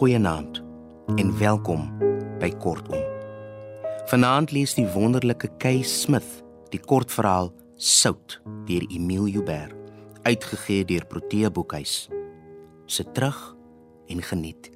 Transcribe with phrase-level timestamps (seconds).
[0.00, 0.62] Goeienaand
[1.20, 1.82] en welkom
[2.40, 3.02] by Kortom.
[4.08, 6.38] Vanaand lees die wonderlike Kay Smith
[6.72, 9.76] die kortverhaal Sout deur Emile Joubert,
[10.24, 12.08] uitgegee deur Protea Boekhuis.
[12.88, 13.42] Sit terug
[14.08, 14.70] en geniet.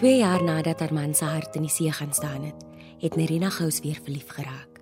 [0.00, 2.62] Twee jaar nadat haar man se hart in die see gaan staan het,
[3.02, 4.78] het Nerina Gous weer verlief geraak.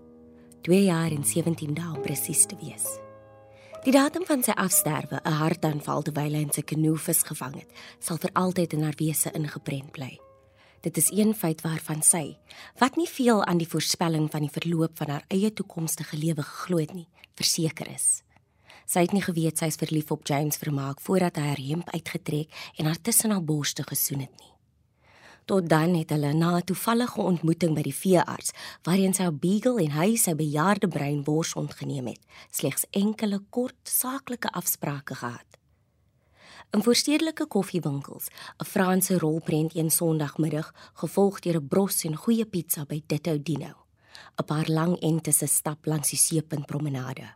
[0.63, 2.85] 2 jaar en 17 dae om presies te wees.
[3.83, 7.71] Die datum van sy afsterwe, 'n hartaanval terwyl hy in sy kanoe vis gevang het,
[7.99, 10.21] sal vir altyd in haar wese ingeprent bly.
[10.81, 12.39] Dit is een feit waarvan sy,
[12.79, 16.79] wat nie veel aan die voorspelling van die verloop van haar eie toekomstige lewe geglo
[16.79, 18.23] het nie, verseker is.
[18.87, 22.49] Sy het nie geweet sy is verlief op James Vermaak voordat hy haar hemp uitgetrek
[22.77, 24.58] en haar tussen haar borste gesoen het nie.
[25.49, 29.91] Tot dan het hulle na 'n toevallige ontmoeting by die veearts, waarheen sy beagle en
[29.91, 35.47] hy sy bejaarde brein wors ontgeneem het, slegs enkele kort saaklike afsprake gehad.
[36.71, 38.27] In voorstedelike koffiewinkels,
[38.61, 43.75] 'n Franse rolprent een Sondagmiddag, gevolg deur 'n bros en goeie pizza by Ditto Dino.
[44.37, 47.35] 'n Paar lang ente se stap langs die seepunt promenade.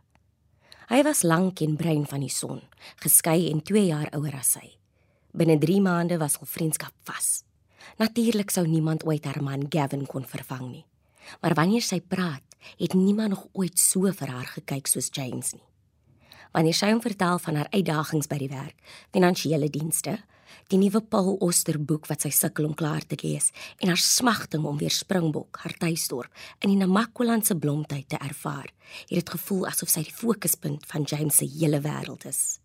[0.87, 2.61] Hy was lank en bruin van die son,
[2.95, 4.77] geskei en 2 jaar ouer as sy.
[5.31, 7.43] Binne 3 maande was hul vriendskap vas.
[7.97, 10.85] Natuurlik sou niemand ooit haar man Gavin kon vervang nie.
[11.41, 12.43] Maar wanneer sy praat,
[12.77, 15.65] het niemand nog ooit so vir haar gekyk soos James nie.
[16.53, 18.77] Wanneer sy hom vertel van haar uitdagings by die werk,
[19.15, 20.19] finansiële dienste,
[20.69, 23.49] die nuwe Paul Oster boek wat sy sukkel om klaar te lees
[23.81, 26.29] en haar smagting om weer Springbok, haar tuisdorp,
[26.61, 28.69] in die Namakwalandse blomtyd te ervaar,
[29.09, 32.59] het dit gevoel asof sy die fokuspunt van James se hele wêreld is.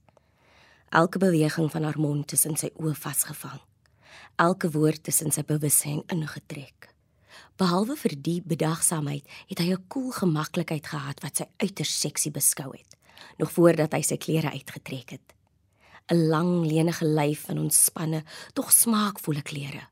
[0.92, 3.60] Elke beweging van haar mond in sy oë vasgevang
[4.36, 6.88] elke woord tussen sy bewussyn ingetrek.
[7.58, 12.70] Behalwe vir die bedagsaamheid, het hy 'n koel gemaklikheid gehad wat sy uiters seksie beskou
[12.70, 12.96] het,
[13.38, 15.34] nog voordat hy sy klere uitgetrek het.
[16.10, 18.24] 'n Lang lenige lyf in ontspanne,
[18.54, 19.88] tog smaakvolle klere.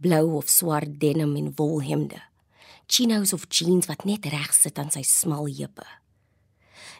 [0.00, 2.20] Blou of swart denim en wolhemde.
[2.86, 5.86] Chinos of jeans wat net reg sit aan sy smal heupe.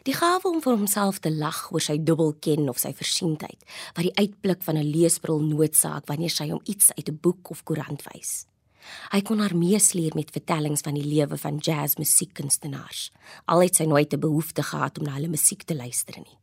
[0.07, 4.13] Die gawe om vir homself te lag oor sy dubbelken of sy versienheid, wat die
[4.15, 8.45] uitblik van 'n leesbril noodsaak wanneer sy hom iets uit 'n boek of koerant wys.
[9.11, 13.11] Hy kon haar meesleer met vertellings van die lewe van jazzmusiekkunstenaars.
[13.45, 16.37] Al het sy nooit 'n behoefte gehad om na hulle musiek te luister nie.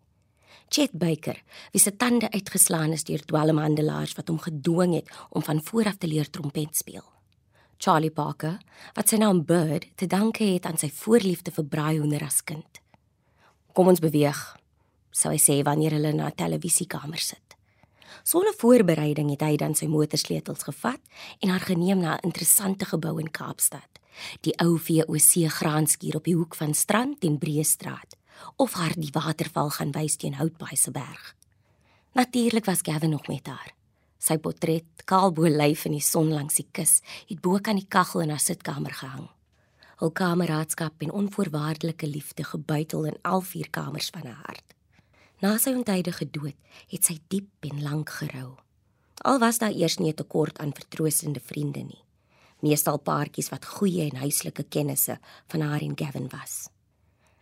[0.68, 1.42] Chet Baker,
[1.72, 6.06] wie se tande uitgeslaan is deur dwelmhandelaars wat hom gedwing het om van vooraf te
[6.06, 7.04] leer trompet speel.
[7.78, 8.58] Charlie Parker,
[8.94, 12.83] wat sy naam Bird te danke het aan sy voorliefde vir braaihoender as kind.
[13.74, 14.38] Kom ons beweeg,
[15.10, 17.56] sou hy sê wanneer hulle na 'n televisiekamer sit.
[18.22, 21.00] Sonder voorbereiding het hy dan sy motorsleutels gevat
[21.42, 23.98] en haar geneem na 'n interessante gebou in Kaapstad,
[24.42, 28.16] die ou VOC graanskuur op die hoek van Strand en Breestraat,
[28.56, 31.34] of haar die waterval gaan wys teen Houtbaai se berg.
[32.12, 33.74] Natuurlik was Gavin nog met haar.
[34.18, 38.20] Sy portret, kaalbo lyf in die son langs die kus, het bo kan die kaggel
[38.20, 39.33] in haar sitkamer gehang
[40.00, 44.74] hul kameraadskap en onvoorwaardelike liefde gebuitel in al vier kamers van haar hart.
[45.40, 46.56] Na sy ontydige dood
[46.88, 48.54] het sy diep en lank gerou.
[49.24, 52.02] Al was daar eers nie 'n tekort aan vertroostende vriende nie.
[52.60, 56.68] Meestal paartjies wat goeie en huislike kennisse van haar en Gavin was.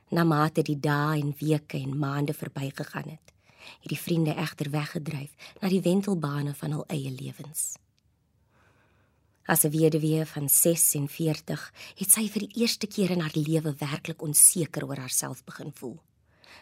[0.08, 3.32] Na mate die dae en weke en maande verbygegaan het,
[3.80, 5.30] het die vriende egter weggedryf
[5.60, 7.76] na die wentelbane van hul eie lewens.
[9.44, 14.22] As 'n weduwee van 46 het sy vir die eerste keer in haar lewe werklik
[14.22, 15.98] onseker oor haarself begin voel.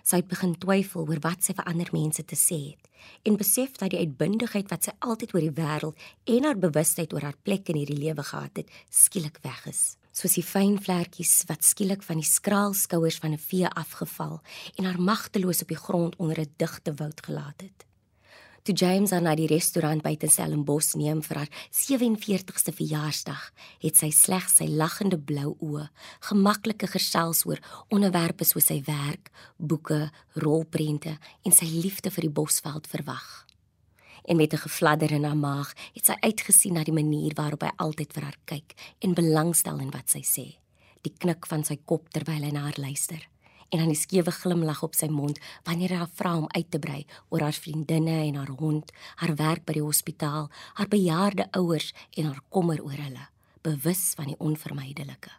[0.03, 2.88] Sy het begin twyfel oor wat sy vir ander mense te sê het
[3.25, 7.23] en besef dat die uitbundigheid wat sy altyd oor die wêreld en haar bewustheid oor
[7.23, 9.97] haar plek in hierdie lewe gehad het, skielik weg is.
[10.12, 14.41] Soos die fyn vlekkies wat skielik van die skraal skouers van 'n vee afgeval
[14.76, 17.89] en haar magteloos op die grond onder 'n digte woud gelaat het.
[18.62, 23.47] Toe James aan na die restaurant by Stellenbosch neem vir haar 47ste verjaarsdag,
[23.81, 25.87] het sy slegs sy lagende blou oë,
[26.29, 30.11] gemaklike gesels oor onderwerpe soos sy werk, boeke,
[30.45, 33.47] rolprente en sy liefde vir die bosveld verwag.
[34.29, 37.73] En met 'n gefladder in haar maag, het sy uitgesien na die manier waarop hy
[37.77, 40.61] altyd vir haar kyk en belangstel in wat sy sê.
[41.01, 43.30] Die knik van sy kop terwyl hy na haar luister
[43.70, 46.78] en dan die skewe glimlag op sy mond wanneer hy haar vra om uit te
[46.82, 48.90] brei oor haar vriendinne en haar hond,
[49.22, 53.28] haar werk by die hospitaal, haar bejaarde ouers en haar kommer oor hulle,
[53.62, 55.31] bewus van die onvermydelike.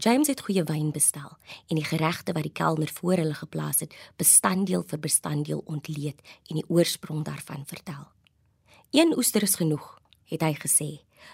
[0.00, 1.34] James het goeie wyn bestel
[1.68, 6.56] en die geregte wat die kelner voor hulle geplaas het, bestanddeel vir bestanddeel ontleed en
[6.56, 8.06] die oorsprong daarvan vertel.
[8.96, 9.98] Een oester is genoeg,
[10.32, 10.88] het hy gesê,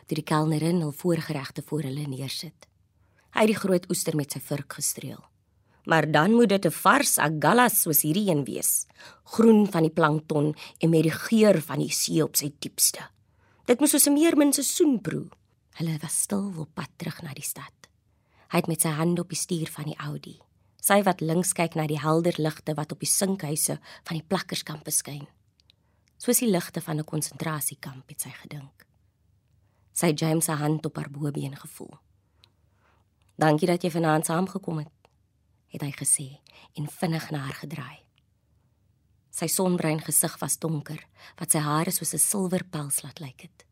[0.09, 2.67] toe die kelnerin hul voorgeregte voor hulle neersit.
[3.37, 5.23] Hy het die groot oester met sy vurk gestreel.
[5.87, 8.87] Maar dan moet dit 'n vars agalas soos hierdie een wees,
[9.25, 13.11] groen van die plankton en met die geur van die see op sy diepste.
[13.65, 15.29] Dit moes soos 'n meermin se soen proe.
[15.71, 17.75] Hulle was stil op pad terug na die stad.
[18.49, 20.39] Hy het met sy hand op die stuur van die Audi.
[20.81, 24.87] Sy wat links kyk na die helder ligte wat op die sinkhuise van die plakkerskamp
[24.89, 25.27] skyn.
[26.17, 28.87] Soos die ligte van 'n konsentrasiekamp het sy gedink.
[29.93, 31.99] Sy James se hand op haar bobeen gevoel.
[33.37, 34.89] "Dankie dat jy vanaand saamgekom het,"
[35.77, 36.29] het hy gesê
[36.81, 38.01] en vinnig na haar gedraai.
[39.37, 41.03] Sy sonbruin gesig was donker,
[41.37, 43.67] wat sy hare soos 'n silwerpels laat lyk het.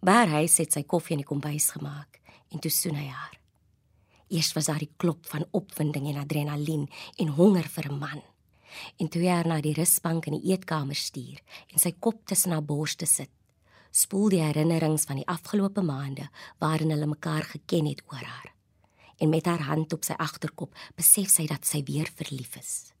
[0.00, 2.20] Baar hy het sy koffie in die kombuis gemaak
[2.52, 3.38] en toe soen hy haar.
[4.28, 8.22] Eers was daar die klop van opwinding en adrenalien en honger vir 'n man.
[8.98, 11.38] En toe hy haar na die rusbank in die eetkamer stuur
[11.72, 13.30] en sy kop tussen haar borste sit,
[13.90, 16.28] spoel die herinnerings van die afgelope maande
[16.58, 18.53] waarin hulle mekaar geken het oor haar.
[19.18, 22.94] En met haar hand op sy agterkop besef sy dat sy weer verlief is.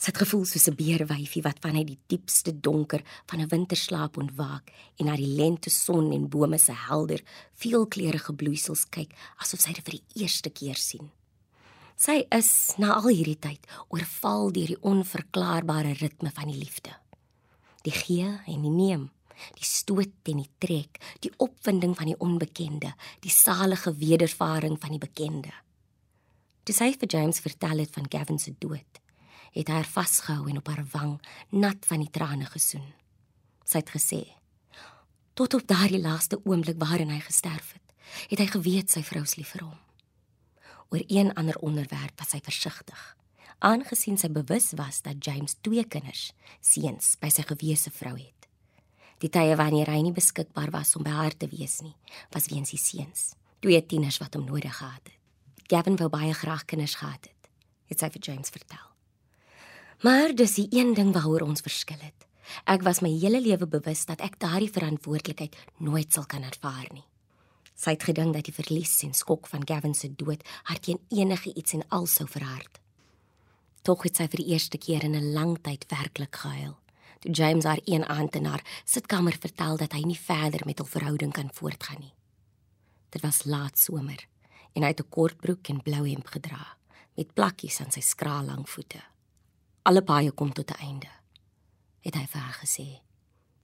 [0.00, 4.72] Sy het gevoel soos 'n beerwyfie wat vanuit die diepste donker van 'n winterslaap ontwaak
[4.96, 7.20] en na die lente son en bome se helder,
[7.54, 11.10] veelkleurige bloeisels kyk asof sy dit vir die eerste keer sien.
[11.96, 16.90] Sy is na al hierdie tyd oorval deur die onverklaarbare ritme van die liefde.
[17.82, 19.10] Die gee en die neem,
[19.58, 25.02] die stoot en die trek, die opwinding van die onbekende, die salige wedervaring van die
[25.02, 25.52] bekende.
[26.64, 29.00] Dis hy vir James vertel het van Gavin se dood
[29.50, 32.92] het haar vasgehou en op haar wang nat van die trane gesoen.
[33.64, 34.22] Sy het gesê:
[35.34, 37.94] "Tot op daardie laaste oomblik waarin hy gesterf het,
[38.28, 39.78] het hy geweet sy vrou is lief vir hom."
[40.90, 43.16] Oor een ander onderwerp was hy versigtig,
[43.58, 48.39] aangesien sy bewus was dat James twee kinders, seuns, by sy gewese vrou het.
[49.20, 51.94] Die tye wanneer hy nie beskikbaar was om by haar te wees nie,
[52.32, 55.16] was weens die seuns, twee tieners wat hom nodig gehad het.
[55.70, 57.50] Gavin wou baie graag kinders gehad het,
[57.92, 58.86] het sy vir James vertel.
[60.02, 62.26] Maar dis die een ding waaroor ons verskil het.
[62.64, 67.04] Ek was my hele lewe bewus dat ek daardie verantwoordelikheid nooit sal kan ervaar nie.
[67.76, 71.52] Sy het gedink dat die verlies en skok van Gavin se dood haar teen enige
[71.54, 72.80] iets en al sou verhard.
[73.84, 76.76] Tog het sy vir die eerste keer in 'n lang tyd werklik gehuil.
[77.20, 80.88] Toe James haar een aand in haar sitkamer vertel dat hy nie verder met hul
[80.88, 82.14] verhouding kan voortgaan nie.
[83.12, 84.24] Dit was laat somer
[84.72, 86.76] en hy het 'n kort broek en blou hemp gedra
[87.16, 89.02] met plakkies aan sy skraal lang voete.
[89.82, 91.10] Alle paaie kom tot 'n einde,
[92.00, 93.00] het hy vir haar gesê.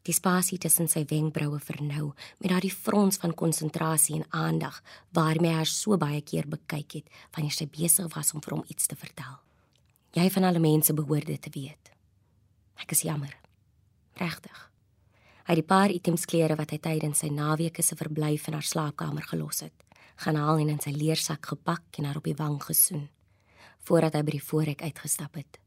[0.02, 5.56] Die spasie tussen sy wenkbroue vernou met daardie frons van konsentrasie en aandag waarmee hy
[5.56, 8.96] haar so baie keer bekyk het wanneer sy besig was om vir hom iets te
[8.96, 9.38] vertel.
[10.12, 11.90] Jy van alle mense behoort dit te weet.
[12.76, 13.45] Ek is jammer.
[14.16, 14.70] Regtig.
[15.46, 18.66] Hy het die paar items klere wat hy tydens sy naweke se verblyf in haar
[18.66, 19.84] slaapkamer gelos het,
[20.24, 23.08] gaan haal en in sy leersak gepak en haar op die wang gesoen
[23.86, 25.58] voordat hy by die voorhek uitgestap het.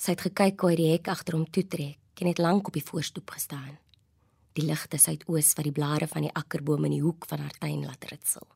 [0.00, 2.84] Sy het gekyk hoe hy die hek agter hom toetrek en het lank op die
[2.84, 3.74] voorstoep gestaan.
[4.56, 7.84] Die ligte suidoos wat die blare van die akkerbome in die hoek van haar tuin
[7.84, 8.46] laat ritsel.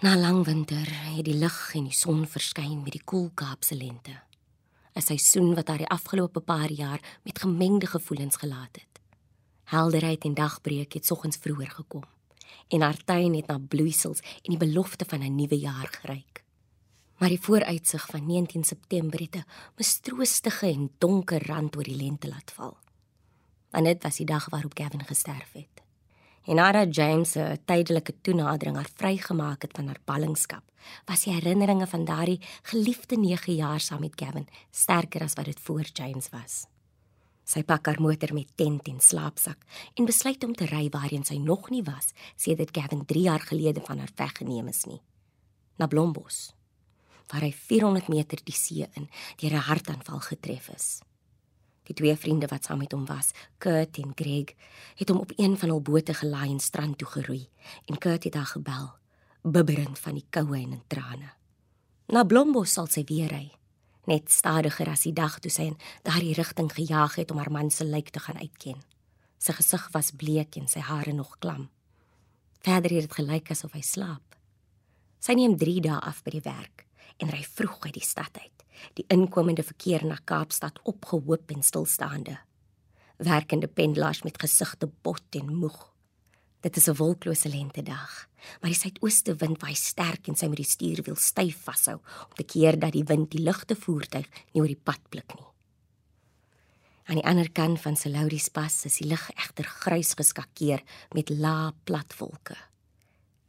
[0.00, 4.16] Na lang winter het die lig en die son verskyn met die koel Kaapse lente.
[4.94, 9.00] 'n Seisoen wat haar die afgelope paar jaar met gemengde gevoelens gelaat het.
[9.64, 12.04] Helderheid en dagbreek het soggens vroeër gekom
[12.68, 16.42] en haar tuin het na bloeisels en die belofte van 'n nuwe jaar geruik
[17.22, 19.44] maar die vooruitsig van 19 September het 'n
[19.76, 22.76] mistroostige en donker rand oor die lente laat val.
[23.70, 25.71] Want dit was die dag waarop Gavin gesterf het.
[26.44, 30.62] En nadat James 'n tydelike toenadering haar vrygemaak het van haar ballingskap,
[31.04, 35.60] was die herinneringe van daardie geliefde 9 jaar saam met Gavin sterker as wat dit
[35.60, 36.66] voor James was.
[37.44, 39.58] Sy pak haar motor met tent en slaapsak
[39.94, 43.80] en besluit om te ry waarheen sy nog nie was sedert Gavin 3 jaar gelede
[43.80, 45.00] van haar weggeneem is nie.
[45.76, 46.54] Na Blombos
[47.32, 49.08] waar hy 400 meter die see in
[49.40, 51.00] deur 'n hartaanval getref is.
[51.92, 54.54] Die twee vriende wat saam met hom was, Kurt en Greg,
[54.96, 57.42] het hom op een van hul bote gelaai en strand toe geroei
[57.84, 58.86] en Kurt het haar gebel,
[59.42, 61.34] bibberend van die koue en in trane.
[62.08, 63.50] Na Blombo sal sy weer ry,
[64.08, 67.68] net stadiger as die dag toe sy in daardie rigting gejaag het om haar man
[67.70, 68.80] se lijk te gaan uitken.
[69.36, 71.68] Sy gesig was bleek en sy hare nog klam.
[72.64, 74.38] Verder het dit gelyk asof hy slaap.
[75.20, 78.64] Sy neem 3 dae af by die werk en ry vroeg uit die stad uit.
[78.98, 82.38] Die inkomende verkeer na Kaapstad opgehoop en stilstaande.
[83.16, 85.92] Werkende pendelaars met gesigte bot en moeg.
[86.62, 88.28] Dit is 'n wolklose lente dag,
[88.60, 92.44] maar die suidooste wind waai sterk en sy moet die stuurwiel styf vashou om te
[92.44, 95.46] keer dat die wind die ligte voertuig nie oor die pad blik nie.
[97.04, 100.82] Aan die ander kant van Selauris pas is die lug egter grys geskakeer
[101.14, 102.56] met lae platwolke.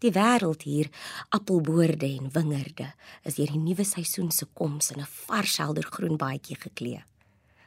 [0.03, 0.89] Die wêreld hier,
[1.31, 2.89] appelboorde en wingerde,
[3.23, 7.03] is deur die nuwe seisoen se koms in 'n vars helder groen baadjie geklee.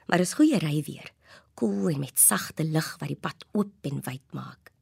[0.06, 1.12] Maar is goeie ry weer,
[1.54, 4.72] koel en met sagte lig wat die pad oop en wyd maak.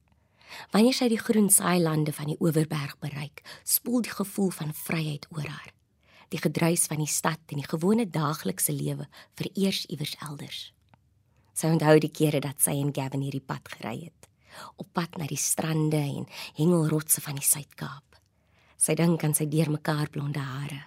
[0.71, 5.47] Wanneer sy die groen saailande van die Oeverberg bereik, spoel die gevoel van vryheid oor
[5.47, 5.71] haar.
[6.29, 10.73] Die gedruis van die stad en die gewone daaglikse lewe vereers iewers elders.
[11.53, 14.27] Sy onthou die kere dat sy en Gavin hierdie pad gery het,
[14.75, 18.19] op pad na die strande en hengelrotse van die Suid-Kaap.
[18.77, 20.81] Sy dink aan sy deurmekaar blonde hare,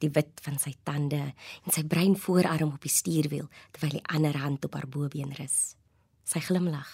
[0.00, 4.36] die wit van sy tande en sy bruin voorarm op die stuurwiel terwyl die ander
[4.40, 5.76] hand op haar bobeen rus.
[6.26, 6.90] Sy glimlag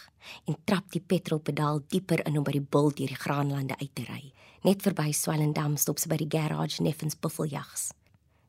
[0.47, 4.05] en trap die petrolpedaal dieper in om by die bul deur die graanlande uit te
[4.07, 4.23] ry.
[4.62, 7.91] Net verby Swellendam stop sy by die garage Neffens Buffeljags.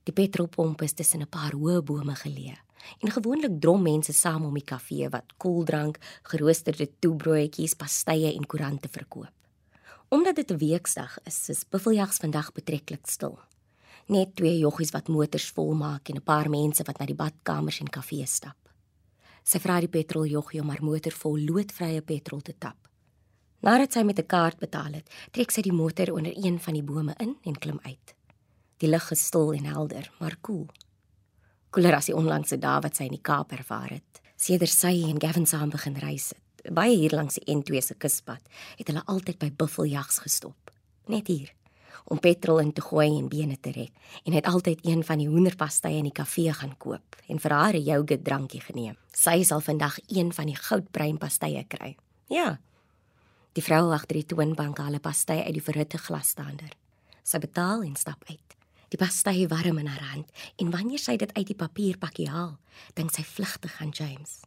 [0.04, 2.60] Die petrolpomp is tussen 'n paar hoë bome geleë
[3.00, 6.00] en gewoonlik drom mense saam om die kafee wat koeldrank,
[6.32, 9.34] geroosterde toebroodjies, pastye en koerante verkoop.
[10.10, 13.40] Omdat dit 'n weksdag is, is Buffeljags vandag betreklik stil.
[14.08, 17.90] Net twee joggies wat motors volmaak en 'n paar mense wat na die badkamers en
[17.90, 18.58] kafee stap.
[19.44, 22.78] Sy vra die petroljoggie om haar motor vol loodvrye petrol te tap.
[23.60, 26.84] Nadat sy met 'n kaart betaal het, trek sy die motor onder een van die
[26.84, 28.16] bome in en klim uit.
[28.78, 30.66] Die lug is stil en helder, maar koel.
[30.66, 30.93] Cool
[31.74, 34.22] koeler as die onlangse dae wat sy in die Kaap ervaar het.
[34.38, 38.44] Sedert sy en Gavin saam begin reis het, baie hier langs die N2 se kuspad,
[38.78, 40.72] het hulle altyd by buffeljags gestop.
[41.10, 41.52] Net hier
[42.12, 43.92] om petrol in te gooi en bene te red
[44.28, 47.74] en het altyd een van die hoenderpastye in die kafee gaan koop en vir haar
[47.74, 48.98] 'n yoghurt drankie geneem.
[49.14, 51.96] Sy sal vandag een van die goudbruin pastye kry.
[52.28, 52.60] Ja.
[53.54, 56.76] Die vrou agter die toonbank haal 'n pasty uit die verhitte glasstaander.
[57.24, 58.63] Sy betaal en stap uit.
[58.94, 60.30] Die pastei warm in haar hand
[60.62, 62.60] en wanneer sy dit uit die papierpakkie haal,
[62.94, 64.44] dink sy vlugtig aan James.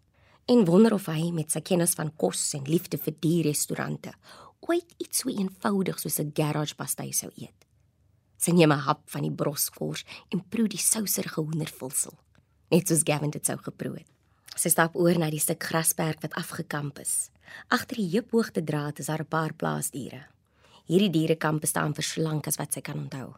[0.47, 4.13] En wonder of hy met sy kennis van kos en liefde vir die restaurante
[4.67, 7.67] ooit iets so eenvoudig soos 'n garage pastei sou eet.
[8.39, 12.15] Sy neem 'n hap van die broskors en proe die souserige hoendervulsel,
[12.71, 14.11] net soos Gavin dit sou geproe het.
[14.57, 17.31] Sy stap oor na die stuk grasperk wat afgekamp is.
[17.69, 20.27] Agter die heuphoogte draad is daar 'n paar plaasdiere.
[20.87, 23.35] Hierdie dierekamp staan vir slank as wat sy kan onthou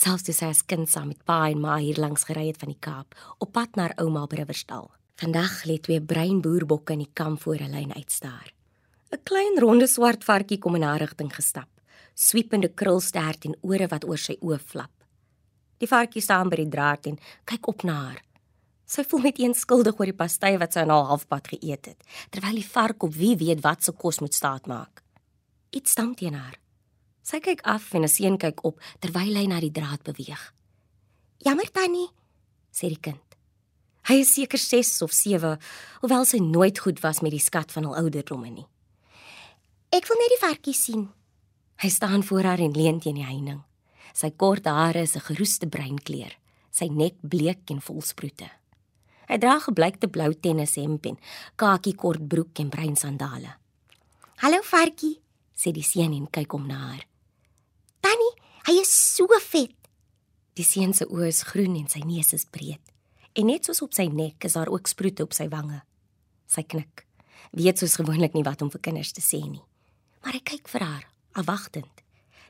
[0.00, 2.72] selfs toe sy as kind saam met pa en ma hier langs gery het van
[2.72, 4.88] die Kaap op pad na ouma by Riverstal.
[5.20, 8.48] Vandag lê twee bruin boerbokke in die kamp voor 'n lyn uitstaar.
[9.12, 11.68] 'n Klein ronde swart varkie kom in haar rigting gestap,
[12.14, 15.04] swiepende krulstert en ore wat oor sy oë flap.
[15.78, 18.22] Die varkie staan by die draad en kyk op na haar.
[18.86, 22.54] Sy voel net eens skuldig oor die pastye wat sy al halfpad geëet het, terwyl
[22.54, 25.02] die vark op wie weet wat se kos moet staat maak.
[25.70, 26.58] Iets stamp teen haar.
[27.30, 30.52] Sy kyk af en 'n seun kyk op terwyl hy na die draad beweeg.
[31.38, 32.10] "Jammer tannie,"
[32.72, 33.22] sê die kind.
[34.08, 35.58] Hy is seker 6 of 7,
[36.00, 38.66] hoewel sy nooit goed was met die skat van hul ouderdomme nie.
[39.92, 41.12] "Ek wil net die varkie sien."
[41.76, 43.62] Hy staan voor haar en leun teen die heining.
[44.12, 46.36] Sy kort hare is 'n geroeste bruin kleur,
[46.70, 48.50] sy nek bleek en vol sproete.
[49.28, 51.18] Hy dra gebleikte blou tennishemp en
[51.56, 53.54] kakie kort broek en bruin sandale.
[54.38, 55.20] "Hallo varkie,"
[55.54, 57.09] sê die seun en kyk om na haar.
[58.70, 59.74] Hy is so vet.
[60.54, 62.82] Die seun se oë is groen en sy neus is breed.
[63.34, 65.80] En net soos op sy nek is daar ook sproete op sy wange.
[66.50, 67.02] Sy knik.
[67.56, 69.64] Weet soos gewoonlik nie wat om vir kinders te sê nie.
[70.22, 71.08] Maar hy kyk vir haar,
[71.40, 72.04] afwagtend.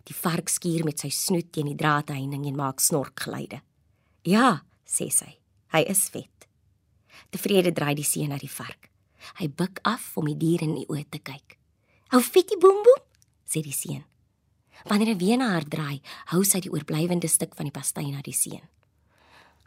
[0.08, 3.62] Die vark skuur met sy snoet teen die draadheining en maak snorkgeluide.
[4.24, 5.38] "Ja," sê sy.
[5.72, 6.48] "Hy is vet."
[7.30, 8.90] Tevrede draai die seun na die vark.
[9.38, 11.56] Hy buig af om die dier in die oë te kyk.
[12.10, 13.04] "Hou fitie boem boem,"
[13.46, 14.04] sê die seun.
[14.88, 16.00] Wanneer hy weer na haar draai,
[16.32, 18.64] hou sy die oorblywende stuk van die pastei na die seun.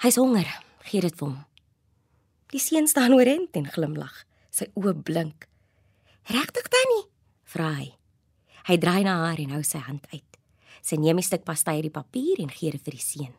[0.01, 0.49] Hy's honger,
[0.89, 1.41] gee dit vir hom.
[2.53, 5.47] Die seun staan oorent en glimlag, sy oë blink.
[6.29, 7.09] "Regtig, Tannie?"
[7.43, 7.93] vra hy.
[8.65, 10.37] Hy draai na haar en hou sy hand uit.
[10.81, 13.33] Sy neem 'n stuk pastei uit die papier en gee dit vir die seun.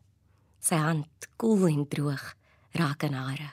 [0.61, 2.35] Sy hand, koel en droog,
[2.73, 3.52] raak aan hare.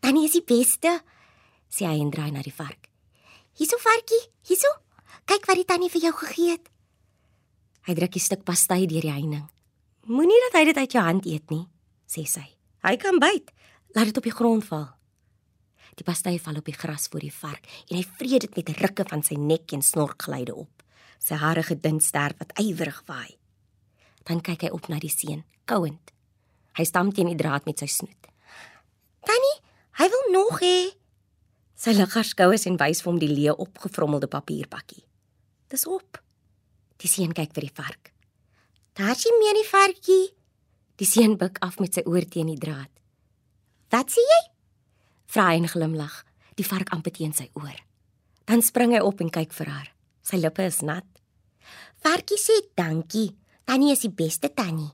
[0.00, 1.02] "Tannie is die beste,"
[1.70, 2.88] sê hy en draai na die vark.
[3.54, 4.68] "Hierso, varkie, hierso.
[5.26, 6.68] Kyk wat die tannie vir jou gegee het."
[7.88, 9.48] Hy druk 'n stuk pastei deur die heining.
[10.04, 11.64] Moenie dat hy dit uit jou hand eet nie,
[12.04, 12.44] sê sy.
[12.84, 13.48] Hy kan byt.
[13.96, 14.92] Laat dit op die grond val.
[15.96, 19.08] Die pastei val op die gras voor die vark en hy vreet dit met rukke
[19.08, 20.82] van sy nek en snorkglyde op.
[21.18, 23.38] Sy hare gedun sterk wat ywerig waai.
[24.24, 26.12] Dan kyk hy op na die seun, kouend.
[26.76, 28.28] Hy stamp teen die draad met sy snoet.
[29.24, 29.60] "Tannie,
[29.92, 30.92] hy wil nog hê."
[31.74, 35.04] Sy lig haar skouers en wys vir hom die leë opgevrommelde papierpakkie.
[35.68, 36.27] "Dis op."
[36.98, 38.12] Die seun kyk vir die vark.
[38.98, 40.24] Daar's nie meer die varkie.
[40.98, 42.90] Die seun buig af met sy oor teen die draad.
[43.94, 44.40] Wat sê jy?
[45.30, 46.24] Vra hy en glimlag,
[46.58, 47.76] die vark amper teen sy oor.
[48.48, 49.92] Dan spring hy op en kyk vir haar.
[50.26, 51.06] Sy lippe is nat.
[52.02, 53.30] Varkie sê dankie.
[53.68, 54.90] Tannie is die beste tannie.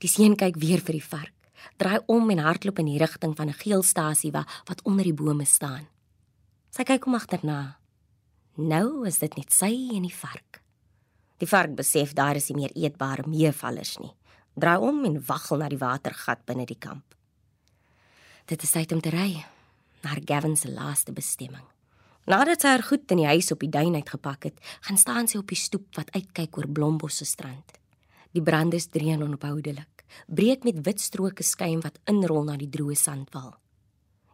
[0.00, 3.50] Die seun kyk weer vir die vark, draai om en hardloop in die rigting van
[3.52, 5.86] 'n geelstasie wat onder die bome staan.
[6.70, 7.76] Sy kyk om agterna.
[8.56, 10.62] Nou is dit net sy en die vark.
[11.40, 14.12] Die vark besef daar is nie meer eetbare meevallers nie.
[14.60, 17.14] Draai om en waggel na die watergat binne die kamp.
[18.50, 19.44] Dit is tyd om te ry
[20.04, 21.64] na Gavin se laaste bestemming.
[22.28, 25.40] Nadat sy haar goed in die huis op die duin uitgepak het, gaan staan sy
[25.40, 27.78] op die stoep wat uitkyk oor Blombos se strand.
[28.36, 32.96] Die brande is dreun onophoudelik, breek met wit stroke skuim wat inrol na die droë
[32.98, 33.54] sandwal.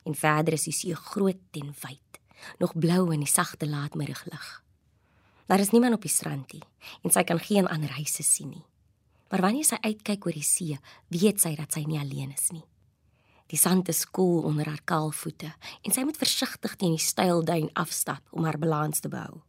[0.07, 2.21] En verder is die see groot en wyd,
[2.61, 4.66] nog blou in die sagte laatmiddaglig.
[5.47, 6.63] Daar is niemand op die strand nie
[7.03, 8.65] en sy kan geen ander huise sien nie.
[9.31, 10.79] Maar wanneer sy uitkyk oor die see,
[11.11, 12.65] weet sy dat sy nie alleen is nie.
[13.51, 17.45] Die sand is koel onder haar kaal voete en sy moet versigtig teen die steil
[17.47, 19.43] duin afstap om haar balans te behou.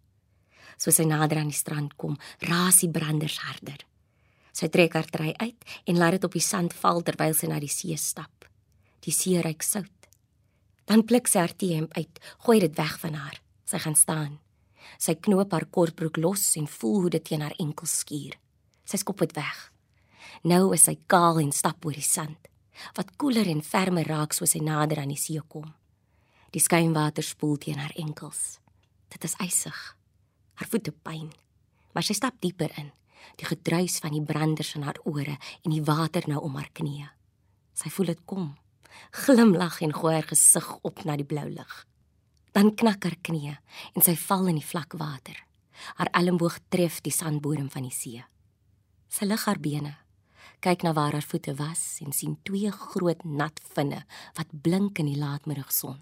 [0.78, 3.82] Soos sy nader aan die strand kom, raas die branders harder.
[4.54, 7.58] Sy trek haar trei uit en laat dit op die sand val terwyl sy na
[7.62, 8.46] die see stap.
[9.06, 9.94] Die see reuk sout.
[10.86, 13.42] Dan pluk sy haar T-hemp uit, gooi dit weg van haar.
[13.68, 14.38] Sy gaan staan.
[14.98, 18.38] Sy knoop haar kortbroek los en voel hoe dit teen haar enkels skuur.
[18.88, 19.58] Sy skop dit weg.
[20.44, 22.48] Nou is sy kaal en stap oor die sand
[22.94, 25.72] wat koeler en fermer raak soos hy nader aan die see kom.
[26.54, 28.60] Die skuimwater spoel teen haar enkels.
[29.10, 29.80] Dit is ysig.
[30.58, 31.32] Haar voete pyn,
[31.94, 32.92] maar sy stap dieper in.
[33.38, 37.10] Die gedruis van die branders in haar ore en die water nou om haar knieë.
[37.78, 38.52] Sy voel dit kom.
[39.26, 41.74] Glimlag en gooi haar gesig op na die blou lug.
[42.58, 43.54] Dan knak haar knieë
[43.94, 45.38] en sy val in die vlak water.
[46.00, 48.24] Haar elmboog tref die sandbodem van die see.
[49.14, 49.94] Sy lig haar bene
[50.66, 54.00] kyk na waar haar voete was en sien twee groot nat vinne
[54.40, 56.00] wat blink in die laatmiddagson.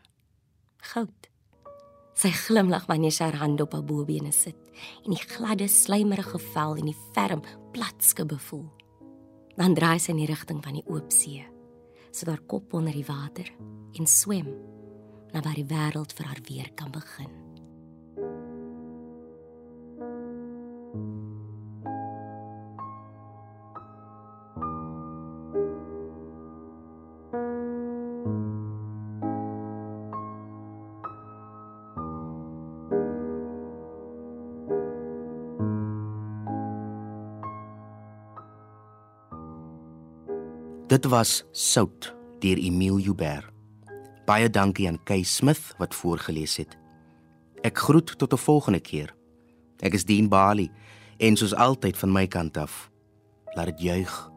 [0.94, 1.28] Goud.
[2.16, 4.56] Sy glimlag wanneer sy haar hand op haar bobene sit
[5.04, 7.44] en die gladde slijmerige vel en die ferm
[7.76, 8.70] platskibbe voel.
[9.60, 11.44] Dan draai sy in die rigting van die oop see,
[12.16, 13.52] sit haar kop onder die water
[14.00, 14.48] en swem
[15.32, 17.46] na waar die wêreld vir haar weer kan begin.
[40.88, 43.55] Dit was Sout deur Emile Joubert.
[44.26, 46.78] Baie dankie aan Kay Smith wat voorgeles het.
[47.62, 49.14] Ek groet tot 'n volgende keer.
[49.80, 50.72] Ek is Dean Bali
[51.18, 52.90] en soos altyd van my kant af,
[53.56, 54.32] laat dit juig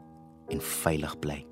[0.49, 1.47] en veilig bly.